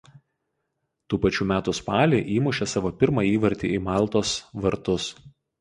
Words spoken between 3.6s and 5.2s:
į Maltos vartus.